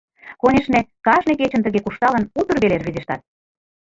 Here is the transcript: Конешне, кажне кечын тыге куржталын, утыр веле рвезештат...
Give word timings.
Конешне, 0.41 0.79
кажне 1.05 1.33
кечын 1.39 1.61
тыге 1.63 1.79
куржталын, 1.81 2.23
утыр 2.39 2.57
веле 2.63 2.75
рвезештат... 2.81 3.21